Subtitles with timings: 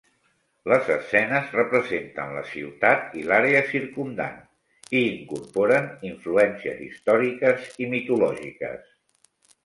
[0.71, 4.39] Les escenes representen la ciutat i l'àrea circumdant,
[4.99, 8.89] i incorporen influències històriques i mitològiques.